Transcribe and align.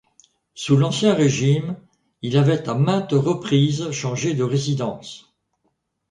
Sous 0.55 0.77
l'Ancien 0.77 1.13
Régime, 1.13 1.75
il 2.23 2.35
avait 2.35 2.67
à 2.67 2.73
maintes 2.73 3.11
reprises 3.11 3.91
changé 3.91 4.33
de 4.33 4.41
résidence. 4.43 5.31